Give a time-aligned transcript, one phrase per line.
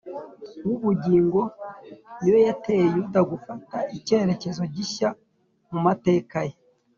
[0.67, 1.39] w’ubugingo
[2.19, 5.09] ni yo yateye yuda gufata icyerekezo gishya
[5.71, 6.53] mu mateka ye